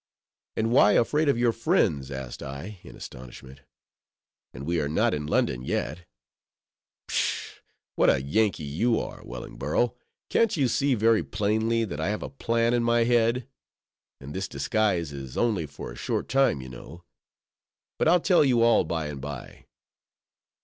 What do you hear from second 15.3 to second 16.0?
only for a